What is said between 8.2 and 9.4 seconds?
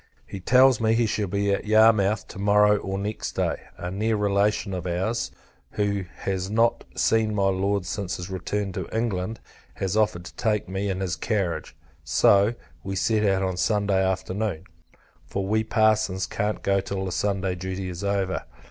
return to England,